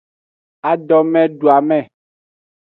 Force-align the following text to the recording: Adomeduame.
Adomeduame. 0.71 1.79